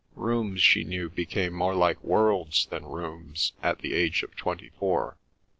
Rooms, 0.15 0.63
she 0.63 0.83
knew, 0.83 1.09
became 1.11 1.53
more 1.53 1.75
like 1.75 2.03
worlds 2.03 2.65
than 2.65 2.85
rooms 2.87 3.53
at 3.61 3.81
the 3.83 3.93
age 3.93 4.23
of 4.23 4.35
twenty 4.35 4.69
four. 4.79 5.19